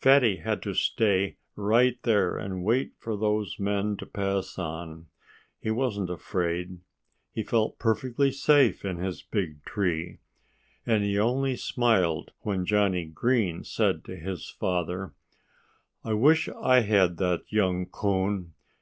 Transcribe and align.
Fatty 0.00 0.36
had 0.36 0.62
to 0.62 0.72
stay 0.72 1.36
right 1.56 2.02
there 2.04 2.38
and 2.38 2.64
wait 2.64 2.92
for 2.96 3.18
those 3.18 3.58
men 3.58 3.98
to 3.98 4.06
pass 4.06 4.58
on. 4.58 5.08
He 5.60 5.70
wasn't 5.70 6.08
afraid. 6.08 6.80
He 7.34 7.42
felt 7.42 7.78
perfectly 7.78 8.30
safe 8.30 8.82
in 8.82 8.96
his 8.96 9.20
big 9.20 9.62
tree. 9.66 10.20
And 10.86 11.04
he 11.04 11.18
only 11.18 11.56
smiled 11.56 12.32
when 12.40 12.64
Johnnie 12.64 13.04
Green 13.12 13.62
said 13.62 14.06
to 14.06 14.16
his 14.16 14.48
father 14.48 15.12
"I 16.02 16.14
wish 16.14 16.48
I 16.48 16.80
had 16.80 17.18
that 17.18 17.42
young 17.50 17.84
coon. 17.84 18.54